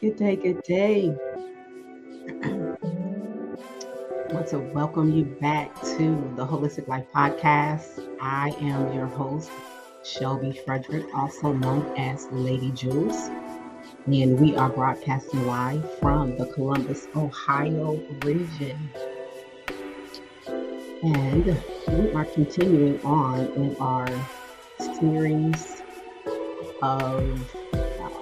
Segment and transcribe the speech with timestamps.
[0.00, 1.16] good day, good day.
[2.28, 2.76] I
[4.30, 8.06] want to welcome you back to the Holistic Life Podcast.
[8.20, 9.50] I am your host,
[10.04, 13.30] Shelby Frederick, also known as Lady Jewels.
[14.06, 18.90] And we are broadcasting live from the Columbus, Ohio region.
[21.02, 21.46] And
[21.88, 24.08] we are continuing on in our
[24.78, 25.82] series
[26.82, 27.55] of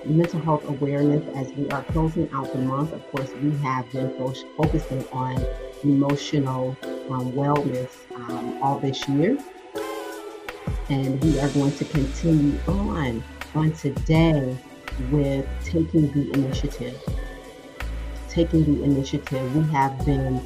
[0.06, 2.92] mental health awareness as we are closing out the month.
[2.92, 5.44] Of course, we have been fo- focusing on
[5.82, 6.76] emotional
[7.10, 9.38] um, wellness um, all this year.
[10.88, 13.22] And we are going to continue on
[13.54, 14.56] on today
[15.10, 17.00] with taking the initiative.
[18.28, 19.56] Taking the initiative.
[19.56, 20.36] We have been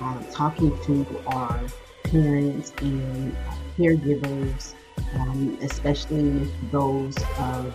[0.00, 1.60] uh, talking to our
[2.04, 3.36] parents and
[3.78, 4.74] caregivers,
[5.14, 7.74] um, especially those of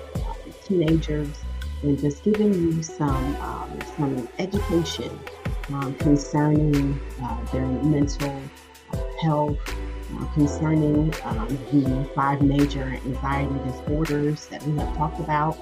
[0.72, 1.44] teenagers
[1.83, 5.20] and just giving you some um, some education
[5.73, 8.42] um, concerning uh, their mental
[9.21, 15.58] health, uh, concerning um, the five major anxiety disorders that we have talked about.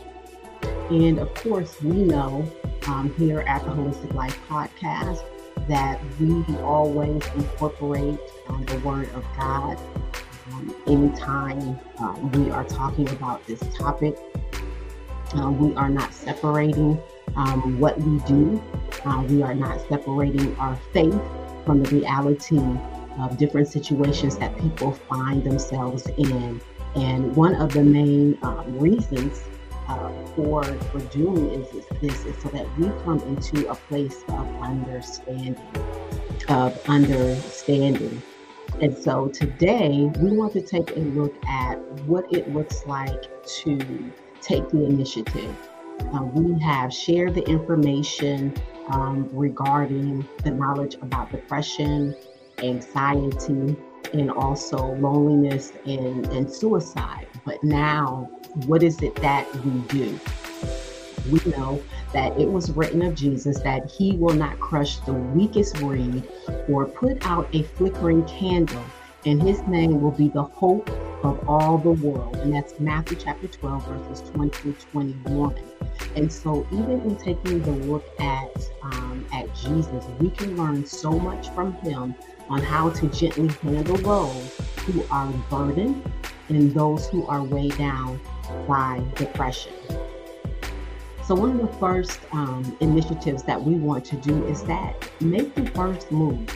[0.89, 2.51] And of course, we know
[2.87, 5.23] um, here at the Holistic Life Podcast
[5.67, 9.79] that we always incorporate um, the Word of God
[10.51, 11.79] um, anytime
[12.31, 14.17] we are talking about this topic.
[15.35, 16.99] Uh, we are not separating
[17.35, 18.61] um, what we do.
[19.05, 21.19] Uh, we are not separating our faith
[21.65, 22.59] from the reality
[23.19, 26.59] of different situations that people find themselves in.
[26.95, 29.43] And one of the main um, reasons
[29.87, 34.23] uh, for for doing is, is this is so that we come into a place
[34.29, 35.57] of understanding,
[36.47, 38.21] of understanding.
[38.81, 44.11] And so today we want to take a look at what it looks like to
[44.41, 45.55] take the initiative.
[46.13, 48.53] Uh, we have shared the information
[48.87, 52.15] um, regarding the knowledge about depression,
[52.59, 53.75] anxiety,
[54.13, 57.27] and also loneliness and, and suicide.
[57.45, 58.29] But now,
[58.65, 60.19] what is it that we do?
[61.31, 61.81] We know
[62.13, 66.27] that it was written of Jesus that he will not crush the weakest reed
[66.67, 68.83] or put out a flickering candle,
[69.25, 70.89] and his name will be the hope
[71.23, 72.35] of all the world.
[72.37, 75.55] And that's Matthew chapter 12, verses 20 to 21.
[76.15, 81.11] And so, even in taking the look at um, at Jesus, we can learn so
[81.11, 82.15] much from him
[82.49, 86.03] on how to gently handle those who are burdened
[86.49, 88.19] and those who are weighed down
[88.67, 89.73] by depression.
[91.23, 95.53] So, one of the first um, initiatives that we want to do is that make
[95.53, 96.49] the first move.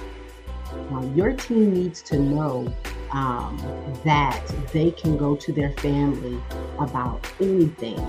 [0.90, 2.74] Now, your team needs to know
[3.14, 3.58] um,
[4.04, 4.42] that
[4.74, 6.42] they can go to their family
[6.80, 8.00] about anything,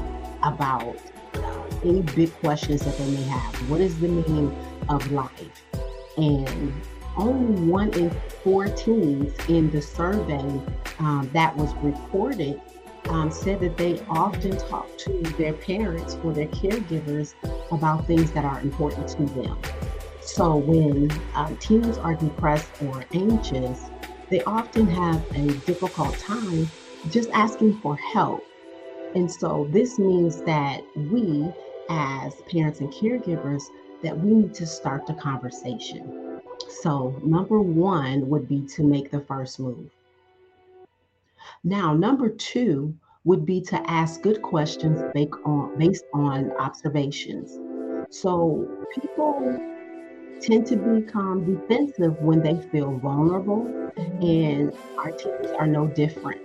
[0.43, 0.97] about
[1.35, 3.71] uh, any big questions that they may have.
[3.71, 4.55] What is the meaning
[4.89, 5.65] of life?
[6.17, 6.73] And
[7.17, 8.11] only one in
[8.43, 10.43] four teens in the survey
[10.99, 12.61] um, that was recorded
[13.09, 17.35] um, said that they often talk to their parents or their caregivers
[17.71, 19.59] about things that are important to them.
[20.23, 23.91] So when um, teens are depressed or anxious,
[24.35, 26.69] they often have a difficult time
[27.09, 28.45] just asking for help.
[29.15, 31.53] And so this means that we,
[31.89, 33.63] as parents and caregivers,
[34.03, 36.41] that we need to start the conversation.
[36.69, 39.89] So, number one would be to make the first move.
[41.63, 42.93] Now, number two
[43.23, 47.57] would be to ask good questions based on, based on observations.
[48.11, 49.74] So, people
[50.41, 53.67] tend to become defensive when they feel vulnerable,
[53.97, 56.41] and our teachers are no different.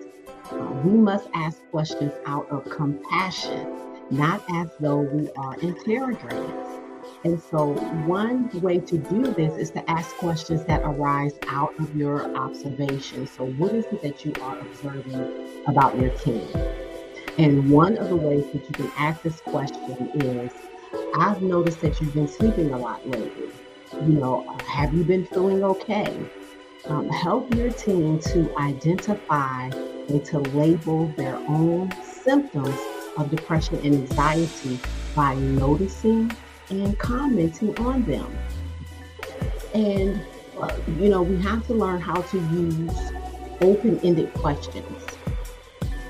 [0.51, 3.67] Uh, we must ask questions out of compassion,
[4.09, 6.53] not as though we are interrogating.
[7.25, 7.73] And so,
[8.05, 13.27] one way to do this is to ask questions that arise out of your observation.
[13.27, 16.47] So, what is it that you are observing about your team?
[17.37, 20.51] And one of the ways that you can ask this question is
[21.15, 23.49] I've noticed that you've been sleeping a lot lately.
[23.93, 26.15] You know, have you been feeling okay?
[26.85, 29.65] Um, help your team to identify
[30.09, 32.77] and to label their own symptoms
[33.17, 34.79] of depression and anxiety
[35.15, 36.31] by noticing
[36.69, 38.37] and commenting on them.
[39.73, 40.21] And,
[40.59, 43.11] uh, you know, we have to learn how to use
[43.61, 45.05] open ended questions.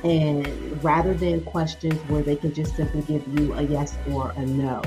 [0.03, 4.45] And rather than questions where they can just simply give you a yes or a
[4.45, 4.81] no.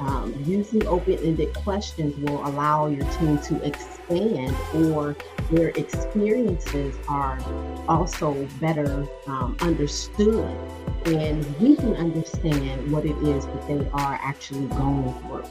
[0.00, 5.14] Um, using open-ended questions will allow your team to expand or
[5.50, 7.38] their experiences are
[7.86, 10.56] also better um, understood
[11.04, 15.44] and we can understand what it is that they are actually going through.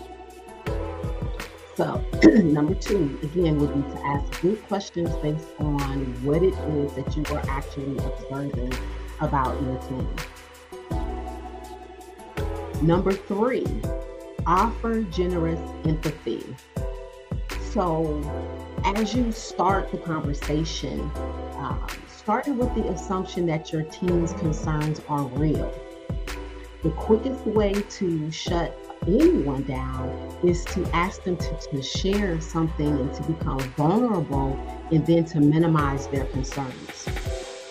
[1.75, 2.03] So,
[2.41, 7.15] number two, again, would be to ask good questions based on what it is that
[7.15, 8.73] you are actually observing
[9.21, 10.09] about your team.
[12.81, 13.65] Number three,
[14.49, 16.43] offer generous empathy.
[17.71, 18.19] So,
[18.83, 20.99] as you start the conversation,
[21.57, 25.71] um, starting with the assumption that your team's concerns are real.
[26.81, 28.75] The quickest way to shut
[29.05, 30.09] anyone down
[30.41, 34.57] is to ask them to, to share something and to become vulnerable
[34.91, 37.07] and then to minimize their concerns.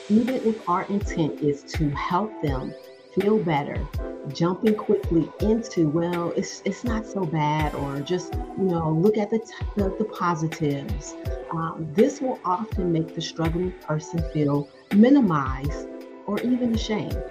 [0.09, 2.73] Even if our intent is to help them
[3.21, 3.87] feel better,
[4.33, 9.31] jumping quickly into, well, it's it's not so bad, or just you know look at
[9.31, 11.15] the t- the, the, positives.
[11.51, 15.89] Um, this will often make the struggling person feel minimized
[16.27, 17.23] or even ashamed.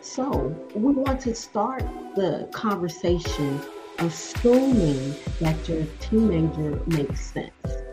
[0.00, 1.82] So we want to start
[2.14, 3.60] the conversation
[3.98, 7.83] assuming that your teenager makes sense.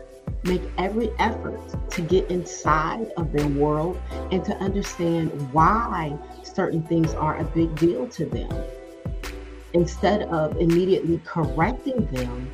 [0.44, 4.00] Make every effort to get inside of their world
[4.30, 8.50] and to understand why certain things are a big deal to them.
[9.72, 12.50] Instead of immediately correcting them,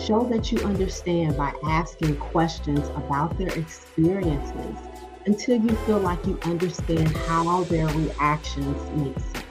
[0.00, 4.76] show that you understand by asking questions about their experiences
[5.26, 9.45] until you feel like you understand how their reactions make sense.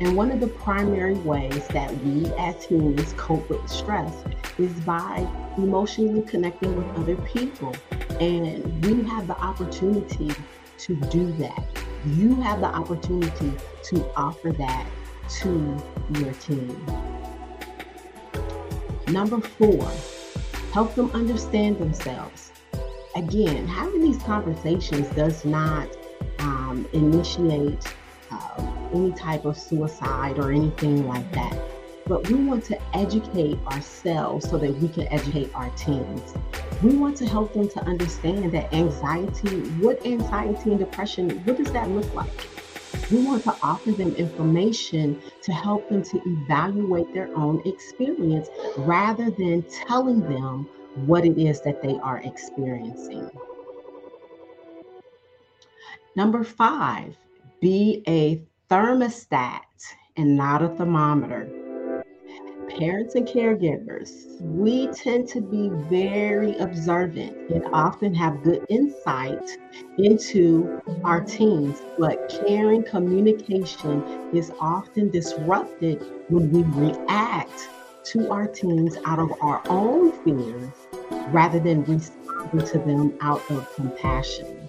[0.00, 4.24] And one of the primary ways that we as humans cope with stress
[4.58, 7.76] is by emotionally connecting with other people.
[8.18, 10.32] And we have the opportunity
[10.78, 11.66] to do that.
[12.06, 13.52] You have the opportunity
[13.82, 14.86] to offer that
[15.40, 15.76] to
[16.18, 16.86] your team.
[19.08, 19.86] Number four,
[20.72, 22.52] help them understand themselves.
[23.16, 25.94] Again, having these conversations does not
[26.38, 27.84] um, initiate
[28.30, 31.56] uh, any type of suicide or anything like that
[32.10, 36.34] but we want to educate ourselves so that we can educate our teams.
[36.82, 41.70] We want to help them to understand that anxiety, what anxiety and depression, what does
[41.70, 42.32] that look like?
[43.12, 49.30] We want to offer them information to help them to evaluate their own experience rather
[49.30, 50.68] than telling them
[51.06, 53.30] what it is that they are experiencing.
[56.16, 57.16] Number five,
[57.60, 59.60] be a thermostat
[60.16, 61.48] and not a thermometer
[62.78, 69.58] parents and caregivers, we tend to be very observant and often have good insight
[69.98, 77.68] into our teens, but caring communication is often disrupted when we react
[78.04, 80.72] to our teens out of our own fears
[81.32, 84.68] rather than responding to them out of compassion.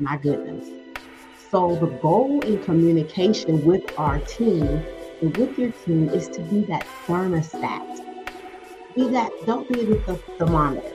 [0.00, 0.81] My goodness.
[1.52, 4.82] So, the goal in communication with our team
[5.20, 8.00] and with your team is to be that thermostat.
[8.94, 9.96] Be that, don't be the
[10.38, 10.94] thermometer.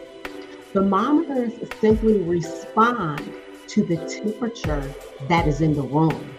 [0.74, 3.32] Thermometers simply respond
[3.68, 4.92] to the temperature
[5.28, 6.36] that is in the room,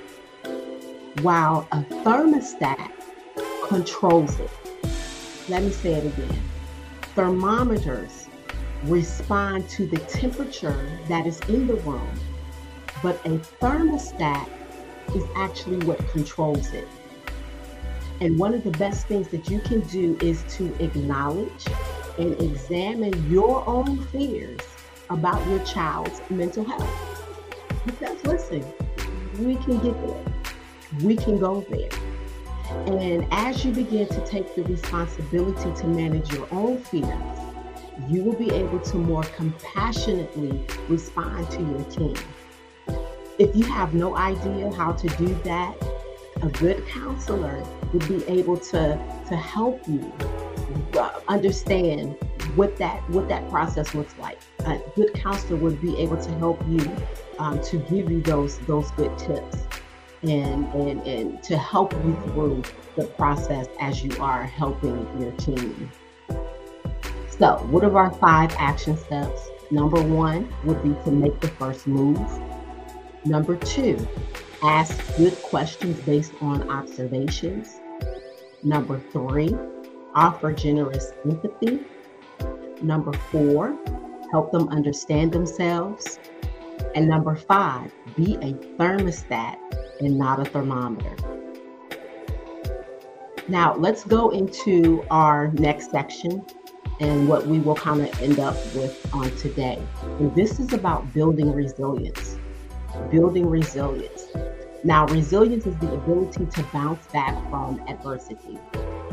[1.23, 2.91] while a thermostat
[3.69, 4.51] controls it.
[5.49, 6.43] Let me say it again.
[7.15, 8.29] Thermometers
[8.83, 12.11] respond to the temperature that is in the room,
[13.03, 14.49] but a thermostat
[15.15, 16.89] is actually what controls it.
[18.21, 21.67] And one of the best things that you can do is to acknowledge
[22.19, 24.61] and examine your own fears
[25.09, 27.25] about your child's mental health.
[27.87, 28.65] Because listen,
[29.39, 30.25] we can get there,
[31.03, 31.91] we can go there.
[32.87, 37.39] And as you begin to take the responsibility to manage your own fears,
[38.09, 42.17] you will be able to more compassionately respond to your team.
[43.39, 45.77] If you have no idea how to do that,
[46.43, 50.13] a good counselor would be able to to help you
[50.99, 52.17] uh, understand
[52.57, 54.41] what that what that process looks like.
[54.67, 56.81] A good counselor would be able to help you
[57.39, 59.59] um, to give you those those good tips
[60.23, 62.63] and and and to help you through
[62.97, 65.91] the process as you are helping your team.
[67.39, 69.49] So, what are our five action steps?
[69.71, 72.19] Number one would be to make the first move.
[73.25, 73.97] Number two,
[74.63, 77.81] ask good questions based on observations.
[78.63, 79.55] Number three,
[80.15, 81.81] offer generous empathy.
[82.83, 83.77] Number four,
[84.31, 86.19] help them understand themselves.
[86.95, 89.57] And number five, be a thermostat
[90.01, 91.17] and not a thermometer.
[93.49, 96.45] Now, let's go into our next section
[97.01, 99.81] and what we will kind of end up with on today.
[100.19, 102.38] And this is about building resilience.
[103.11, 104.27] Building resilience.
[104.85, 108.59] Now, resilience is the ability to bounce back from adversity.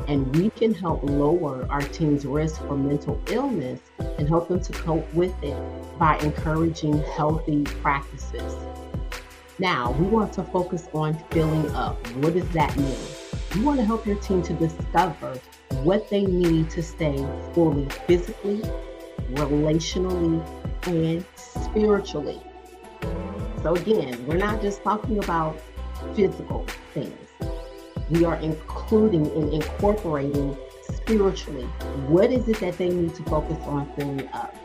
[0.08, 4.74] And we can help lower our team's risk for mental illness and help them to
[4.74, 5.58] cope with it
[5.98, 8.56] by encouraging healthy practices.
[9.58, 12.06] Now, we want to focus on filling up.
[12.18, 12.98] What does that mean?
[13.56, 15.40] You want to help your team to discover
[15.84, 17.18] what they need to stay
[17.54, 18.62] fully physically,
[19.32, 20.46] relationally,
[20.88, 22.42] and spiritually.
[23.66, 25.60] So, again, we're not just talking about
[26.16, 27.18] physical things,
[28.12, 31.64] we are including and incorporating spiritually.
[32.06, 34.56] What is it that they need to focus on filling up?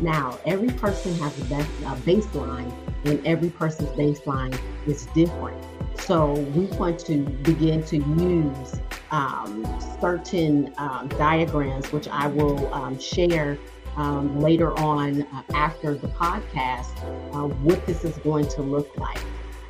[0.00, 2.72] Now, every person has a, best, a baseline,
[3.04, 5.62] and every person's baseline is different.
[6.00, 9.62] So we want to begin to use um,
[10.00, 13.58] certain um, diagrams, which I will um, share
[13.96, 16.96] um, later on uh, after the podcast,
[17.34, 19.20] uh, what this is going to look like.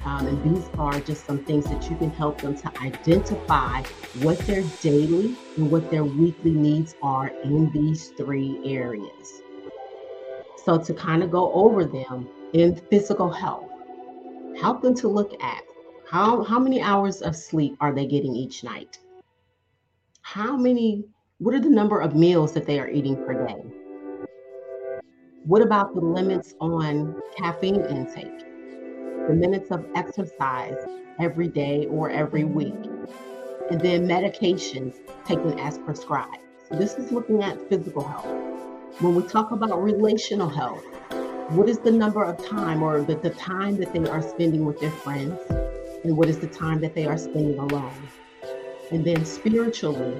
[0.04, 3.82] Um, and these are just some things that you can help them to identify
[4.20, 9.42] what their daily and what their weekly needs are in these three areas.
[10.64, 13.70] So, to kind of go over them in physical health,
[14.60, 15.62] help them to look at
[16.08, 18.98] how, how many hours of sleep are they getting each night?
[20.20, 21.04] How many,
[21.38, 23.81] what are the number of meals that they are eating per day?
[25.44, 28.40] What about the limits on caffeine intake?
[29.26, 30.76] The minutes of exercise
[31.20, 32.74] every day or every week?
[33.70, 36.38] And then medications taken as prescribed.
[36.68, 38.26] So this is looking at physical health.
[39.00, 40.84] When we talk about relational health,
[41.50, 44.80] what is the number of time or the, the time that they are spending with
[44.80, 45.40] their friends?
[46.04, 48.08] and what is the time that they are spending alone.
[48.90, 50.12] And then spiritually,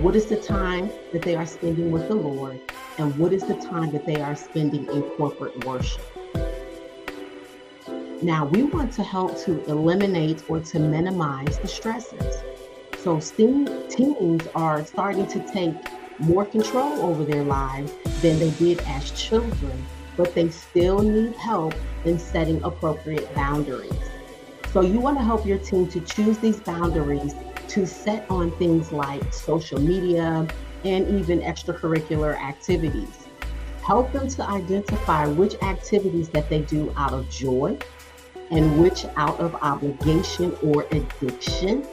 [0.00, 2.60] what is the time that they are spending with the Lord,
[2.98, 6.02] and what is the time that they are spending in corporate worship.
[8.22, 12.42] Now, we want to help to eliminate or to minimize the stressors.
[12.98, 13.20] So,
[13.88, 15.74] teens are starting to take
[16.18, 19.84] more control over their lives than they did as children,
[20.16, 21.74] but they still need help
[22.04, 23.92] in setting appropriate boundaries.
[24.72, 27.34] So you want to help your team to choose these boundaries
[27.68, 30.46] to set on things like social media
[30.86, 33.26] and even extracurricular activities.
[33.82, 37.76] Help them to identify which activities that they do out of joy
[38.50, 41.84] and which out of obligation or addiction,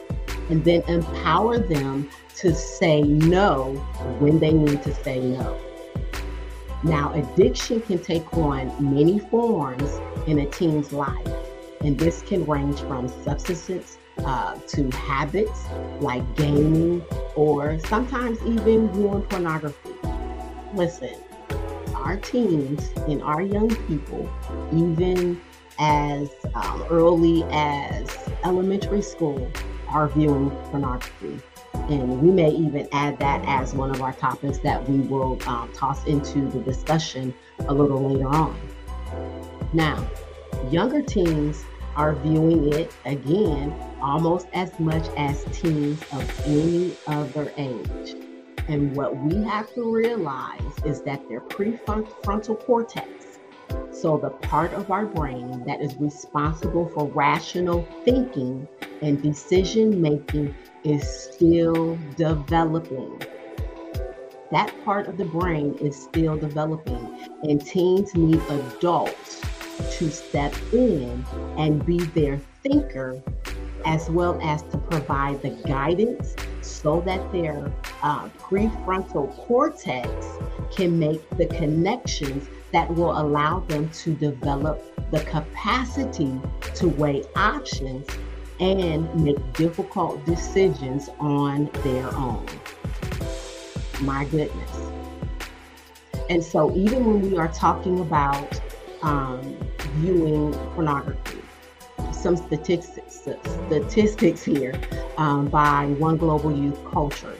[0.50, 3.74] and then empower them to say no
[4.20, 5.60] when they need to say no.
[6.84, 11.26] Now, addiction can take on many forms in a teen's life.
[11.80, 15.64] And this can range from substances uh, to habits
[16.00, 17.02] like gaming
[17.34, 19.94] or sometimes even viewing pornography.
[20.74, 21.14] Listen,
[21.94, 24.28] our teens and our young people,
[24.72, 25.40] even
[25.78, 28.08] as um, early as
[28.44, 29.50] elementary school,
[29.88, 31.40] are viewing pornography.
[31.74, 35.70] And we may even add that as one of our topics that we will um,
[35.72, 37.34] toss into the discussion
[37.68, 38.58] a little later on.
[39.72, 40.08] Now,
[40.70, 41.64] younger teens
[41.96, 48.16] are viewing it again almost as much as teens of any other age.
[48.68, 53.38] And what we have to realize is that their prefrontal cortex,
[53.92, 58.66] so the part of our brain that is responsible for rational thinking
[59.02, 63.20] and decision making, is still developing.
[64.50, 69.42] That part of the brain is still developing, and teens need adults
[69.92, 71.24] to step in
[71.56, 73.22] and be their thinker
[73.84, 77.70] as well as to provide the guidance so that their
[78.02, 80.08] uh, prefrontal cortex
[80.74, 86.40] can make the connections that will allow them to develop the capacity
[86.74, 88.06] to weigh options
[88.60, 92.46] and make difficult decisions on their own.
[94.00, 94.90] My goodness.
[96.30, 98.60] And so, even when we are talking about
[99.04, 99.56] um,
[99.96, 101.40] viewing pornography,
[102.12, 103.28] some statistics
[103.68, 104.74] statistics here
[105.18, 107.36] um, by One Global Youth Culture.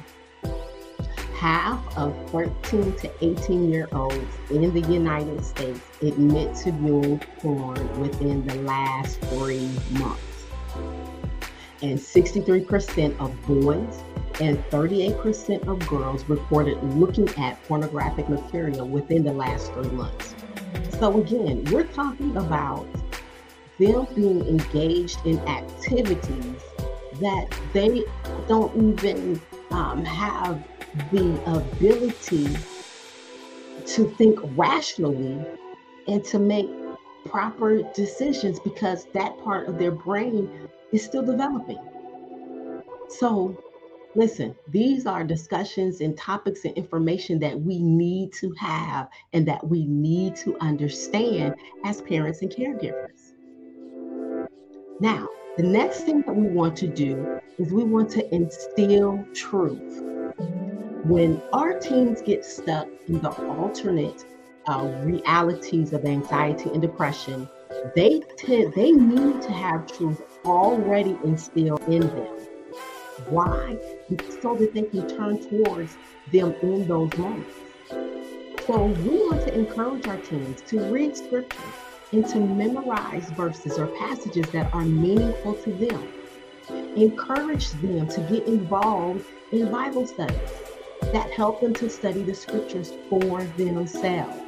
[1.34, 4.16] Half of 13 to 18 year olds
[4.50, 10.46] in the United States admit to viewing porn within the last three months.
[11.82, 14.02] And 63% of boys
[14.40, 20.34] and 38% of girls reported looking at pornographic material within the last three months.
[20.98, 22.86] So, again, we're talking about
[23.78, 26.62] them being engaged in activities
[27.20, 28.04] that they
[28.48, 30.62] don't even um, have
[31.10, 32.56] the ability
[33.86, 35.44] to think rationally
[36.06, 36.68] and to make
[37.24, 41.78] proper decisions because that part of their brain is still developing.
[43.08, 43.56] So,
[44.14, 49.66] listen, these are discussions and topics and information that we need to have and that
[49.66, 51.54] we need to understand
[51.84, 53.32] as parents and caregivers.
[55.00, 60.02] Now, the next thing that we want to do is we want to instill truth.
[61.04, 64.24] When our teens get stuck in the alternate
[64.66, 67.48] uh, realities of anxiety and depression,
[67.94, 72.53] they tend, they need to have truth already instilled in them.
[73.28, 73.76] Why?
[74.42, 75.96] So that they can turn towards
[76.32, 77.54] them in those moments.
[78.66, 81.58] So we want to encourage our teens to read scripture
[82.12, 86.08] and to memorize verses or passages that are meaningful to them.
[86.96, 90.38] Encourage them to get involved in Bible studies
[91.12, 94.43] that help them to study the scriptures for themselves.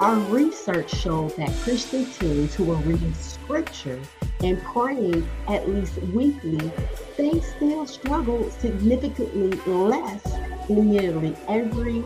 [0.00, 4.00] Our research shows that Christian teens who are reading scripture
[4.42, 6.72] and praying at least weekly,
[7.16, 10.24] they still struggle significantly less
[10.68, 12.02] in nearly every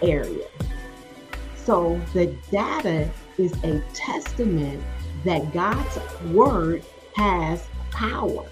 [0.00, 0.46] area.
[1.56, 4.82] So the data is a testament
[5.26, 5.98] that God's
[6.32, 6.82] word
[7.16, 8.46] has power.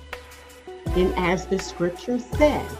[0.88, 2.70] And as the scripture says,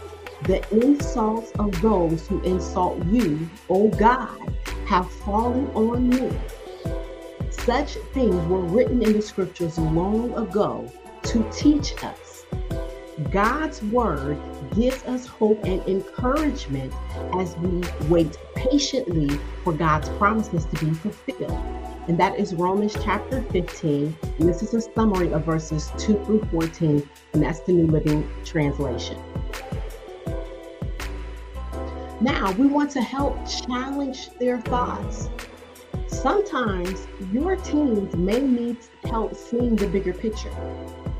[0.43, 4.54] the insults of those who insult you, O God,
[4.85, 6.31] have fallen on me.
[7.49, 10.91] Such things were written in the scriptures long ago
[11.23, 12.45] to teach us.
[13.31, 14.37] God's word
[14.75, 16.93] gives us hope and encouragement
[17.39, 19.29] as we wait patiently
[19.63, 21.75] for God's promises to be fulfilled
[22.07, 24.15] and that is Romans chapter 15.
[24.39, 28.29] And this is a summary of verses 2 through 14, and that's the New Living
[28.43, 29.17] Translation.
[32.21, 35.29] Now, we want to help challenge their thoughts.
[36.07, 40.53] Sometimes your teens may need help seeing the bigger picture.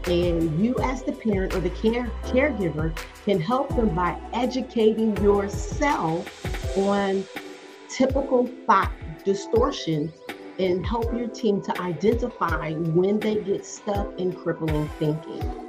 [0.05, 6.77] And you, as the parent or the care, caregiver, can help them by educating yourself
[6.77, 7.25] on
[7.89, 8.91] typical thought
[9.25, 10.13] distortions
[10.59, 15.64] and help your team to identify when they get stuck in crippling thinking.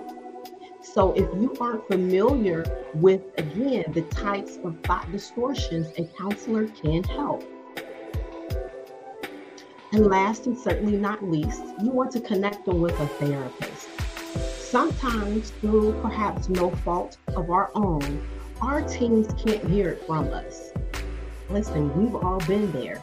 [0.97, 7.05] So, if you aren't familiar with, again, the types of thought distortions, a counselor can
[7.05, 7.45] help.
[9.93, 13.91] And last and certainly not least, you want to connect them with a therapist.
[14.59, 18.27] Sometimes, through perhaps no fault of our own,
[18.63, 20.73] our teens can't hear it from us.
[21.51, 23.03] Listen, we've all been there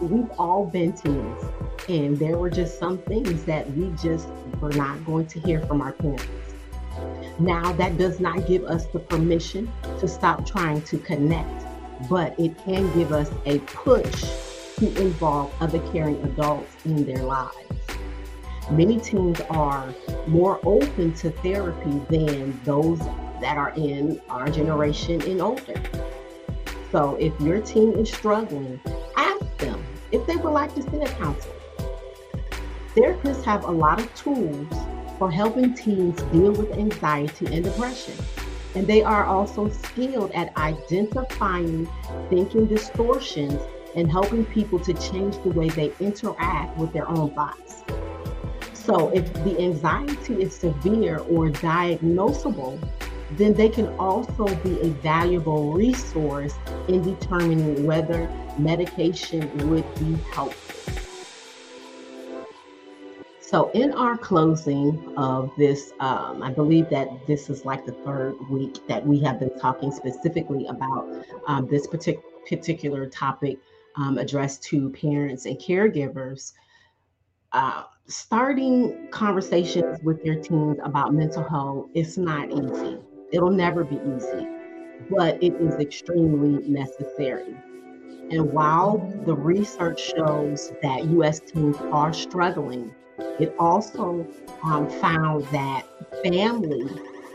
[0.00, 1.44] we've all been teens,
[1.88, 4.28] and there were just some things that we just
[4.60, 6.51] were not going to hear from our parents.
[7.38, 11.64] Now, that does not give us the permission to stop trying to connect,
[12.08, 14.22] but it can give us a push
[14.78, 17.56] to involve other caring adults in their lives.
[18.70, 19.94] Many teens are
[20.26, 22.98] more open to therapy than those
[23.40, 25.80] that are in our generation and older.
[26.90, 28.80] So if your teen is struggling,
[29.16, 31.54] ask them if they would like to see a counselor.
[32.94, 34.68] Therapists have a lot of tools
[35.22, 38.12] for helping teens deal with anxiety and depression.
[38.74, 41.88] And they are also skilled at identifying
[42.28, 43.62] thinking distortions
[43.94, 47.84] and helping people to change the way they interact with their own thoughts.
[48.72, 52.80] So, if the anxiety is severe or diagnosable,
[53.36, 56.54] then they can also be a valuable resource
[56.88, 60.71] in determining whether medication would be helpful.
[63.52, 68.34] So, in our closing of this, um, I believe that this is like the third
[68.48, 73.58] week that we have been talking specifically about um, this partic- particular topic
[73.96, 76.54] um, addressed to parents and caregivers.
[77.52, 82.98] Uh, starting conversations with your teens about mental health is not easy.
[83.32, 84.48] It'll never be easy,
[85.10, 87.54] but it is extremely necessary.
[88.30, 94.26] And while the research shows that US teens are struggling, it also
[94.64, 95.84] um, found that
[96.22, 96.88] family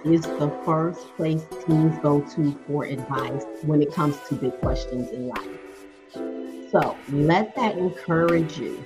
[0.05, 5.09] is the first place teens go to for advice when it comes to big questions
[5.11, 5.59] in life.
[6.71, 8.85] So let that encourage you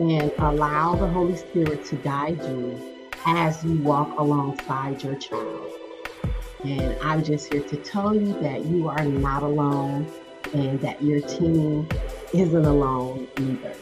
[0.00, 2.80] and allow the Holy Spirit to guide you
[3.26, 5.70] as you walk alongside your child.
[6.64, 10.10] And I'm just here to tell you that you are not alone
[10.54, 11.88] and that your team
[12.32, 13.74] isn't alone either.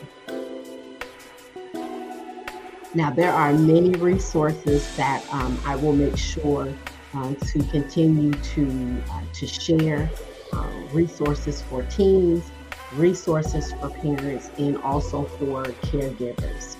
[2.92, 6.72] Now, there are many resources that um, I will make sure
[7.14, 10.10] um, to continue to, uh, to share
[10.52, 12.50] um, resources for teens,
[12.94, 16.76] resources for parents, and also for caregivers.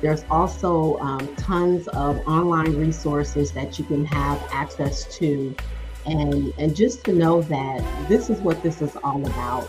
[0.00, 5.54] There's also um, tons of online resources that you can have access to.
[6.06, 9.68] And, and just to know that this is what this is all about.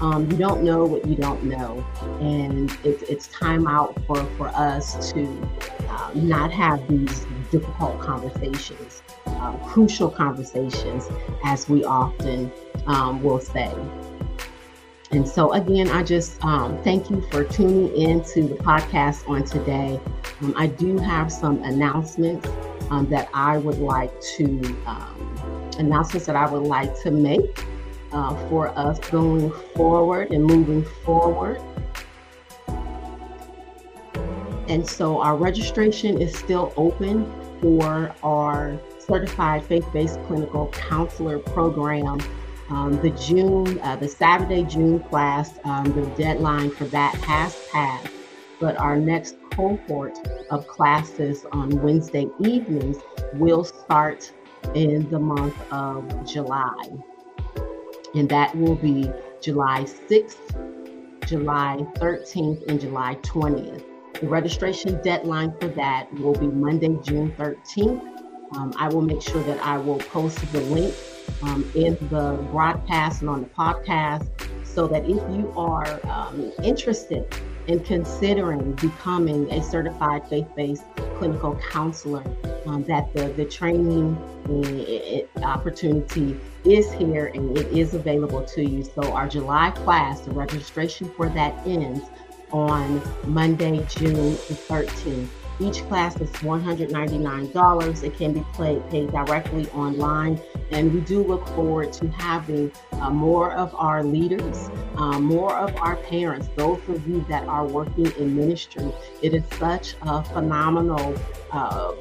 [0.00, 1.84] Um, you don't know what you don't know.
[2.20, 5.48] And it, it's time out for, for us to
[5.88, 11.08] uh, not have these difficult conversations, uh, crucial conversations,
[11.44, 12.50] as we often
[12.86, 13.74] um, will say.
[15.12, 19.44] And so, again, I just um, thank you for tuning in to the podcast on
[19.44, 20.00] today.
[20.40, 22.48] Um, I do have some announcements
[22.90, 27.64] um, that I would like to um, announcements that I would like to make
[28.12, 31.60] uh, for us going forward and moving forward.
[34.68, 42.20] And so, our registration is still open for our certified faith-based clinical counselor program
[42.70, 48.08] um, the June, uh, the Saturday June class, um, the deadline for that has passed,
[48.60, 50.16] but our next cohort
[50.50, 52.98] of classes on Wednesday evenings
[53.34, 54.32] will start
[54.74, 56.72] in the month of July.
[58.14, 63.84] And that will be July 6th, July 13th, and July 20th.
[64.20, 68.56] The registration deadline for that will be Monday, June 13th.
[68.56, 70.94] Um, I will make sure that I will post the link
[71.42, 74.28] um, in the broadcast and on the podcast
[74.64, 77.24] so that if you are um, interested
[77.66, 80.84] in considering becoming a certified faith-based
[81.16, 82.24] clinical counselor,
[82.66, 84.16] um, that the, the training
[84.48, 88.82] uh, opportunity is here and it is available to you.
[88.82, 92.04] So our July class, the registration for that ends
[92.52, 95.28] on Monday, June the 13th.
[95.60, 98.02] Each class is $199.
[98.02, 100.40] It can be paid, paid directly online.
[100.70, 105.76] And we do look forward to having uh, more of our leaders, uh, more of
[105.76, 108.90] our parents, those of you that are working in ministry.
[109.20, 111.14] It is such a phenomenal
[111.52, 111.92] uh,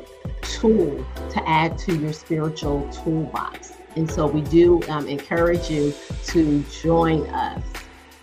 [0.41, 3.73] tool to add to your spiritual toolbox.
[3.95, 5.93] And so we do um, encourage you
[6.27, 7.63] to join us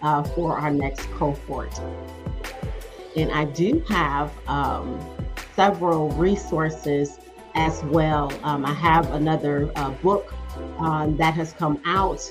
[0.03, 1.79] uh, for our next cohort.
[3.17, 5.01] And I do have um,
[5.55, 7.19] several resources
[7.55, 8.31] as well.
[8.43, 10.35] Um, I have another uh, book
[10.79, 12.23] um, that has come out.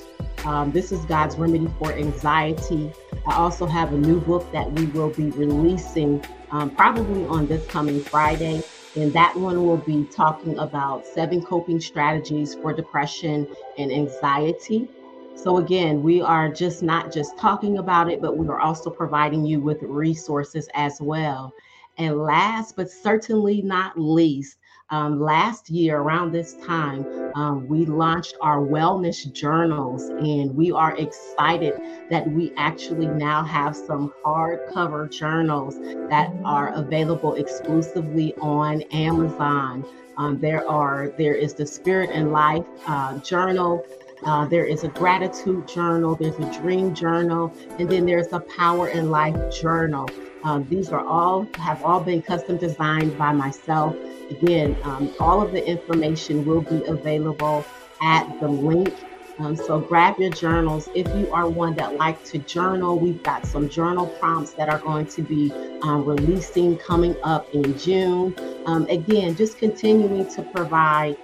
[0.45, 2.91] Um, this is God's Remedy for Anxiety.
[3.27, 7.65] I also have a new book that we will be releasing um, probably on this
[7.67, 8.63] coming Friday.
[8.95, 14.87] And that one will be talking about seven coping strategies for depression and anxiety.
[15.35, 19.45] So, again, we are just not just talking about it, but we are also providing
[19.45, 21.53] you with resources as well.
[21.97, 24.57] And last but certainly not least,
[24.91, 30.95] um, last year around this time, um, we launched our wellness journals, and we are
[30.97, 31.73] excited
[32.11, 39.83] that we actually now have some hardcover journals that are available exclusively on Amazon.
[40.17, 43.85] Um, there are there is the Spirit and Life uh, journal.
[44.23, 48.87] Uh, there is a gratitude journal, there's a dream journal, and then there's a power
[48.87, 50.09] and life journal.
[50.43, 53.95] Um, these are all have all been custom designed by myself.
[54.29, 57.65] Again, um, all of the information will be available
[58.01, 58.93] at the link.
[59.37, 60.87] Um, so grab your journals.
[60.95, 64.79] If you are one that like to journal, we've got some journal prompts that are
[64.79, 65.51] going to be
[65.81, 68.33] um, releasing coming up in June.
[68.65, 71.17] Um, again, just continuing to provide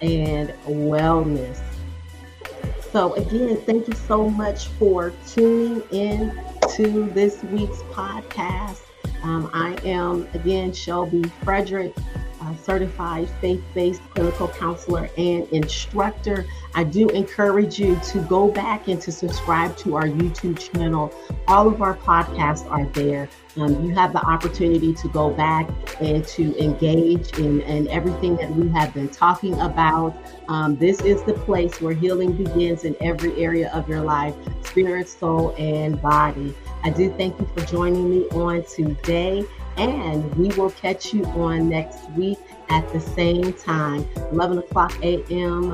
[0.00, 1.60] and wellness
[2.92, 6.40] so, again, thank you so much for tuning in
[6.74, 8.80] to this week's podcast.
[9.22, 11.94] Um, I am, again, Shelby Frederick,
[12.62, 16.46] certified faith based clinical counselor and instructor.
[16.74, 21.12] I do encourage you to go back and to subscribe to our YouTube channel.
[21.48, 23.28] All of our podcasts are there.
[23.56, 25.68] Um, you have the opportunity to go back
[26.00, 30.16] and to engage in, in everything that we have been talking about.
[30.48, 35.08] Um, this is the place where healing begins in every area of your life spirit,
[35.08, 36.54] soul, and body.
[36.84, 39.44] I do thank you for joining me on today,
[39.80, 42.38] and we will catch you on next week
[42.68, 45.72] at the same time, 11 o'clock a.m.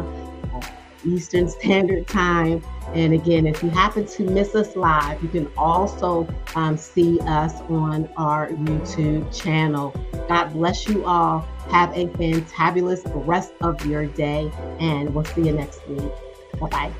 [0.55, 0.61] Uh,
[1.05, 2.63] Eastern Standard Time.
[2.95, 7.61] And again, if you happen to miss us live, you can also um, see us
[7.63, 9.93] on our YouTube channel.
[10.29, 11.41] God bless you all.
[11.71, 16.13] Have a fantabulous rest of your day, and we'll see you next week.
[16.61, 16.93] Bye bye.